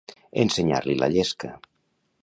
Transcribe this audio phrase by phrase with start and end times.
[0.43, 1.55] Ensenyar-li la llesca.